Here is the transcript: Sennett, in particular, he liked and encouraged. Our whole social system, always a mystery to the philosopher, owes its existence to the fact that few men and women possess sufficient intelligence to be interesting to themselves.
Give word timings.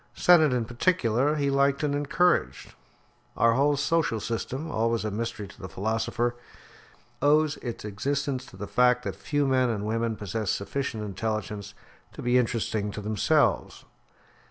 Sennett, 0.15 0.51
in 0.51 0.65
particular, 0.65 1.35
he 1.35 1.51
liked 1.51 1.83
and 1.83 1.93
encouraged. 1.93 2.73
Our 3.37 3.53
whole 3.53 3.77
social 3.77 4.19
system, 4.19 4.71
always 4.71 5.05
a 5.05 5.11
mystery 5.11 5.47
to 5.47 5.61
the 5.61 5.69
philosopher, 5.69 6.33
owes 7.21 7.57
its 7.57 7.85
existence 7.85 8.43
to 8.47 8.57
the 8.57 8.65
fact 8.65 9.03
that 9.03 9.15
few 9.15 9.45
men 9.45 9.69
and 9.69 9.85
women 9.85 10.15
possess 10.15 10.49
sufficient 10.49 11.03
intelligence 11.03 11.75
to 12.13 12.23
be 12.23 12.39
interesting 12.39 12.89
to 12.93 13.01
themselves. 13.01 13.85